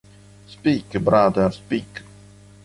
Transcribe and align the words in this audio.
Speak, 0.47 0.97
Brother, 0.99 1.51
Speak! 1.53 2.01